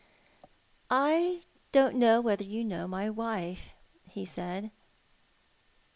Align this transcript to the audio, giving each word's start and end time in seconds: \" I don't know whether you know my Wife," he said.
\" 0.33 0.53
I 0.89 1.43
don't 1.71 1.93
know 1.93 2.21
whether 2.21 2.43
you 2.43 2.65
know 2.65 2.87
my 2.87 3.07
Wife," 3.11 3.73
he 4.03 4.25
said. 4.25 4.71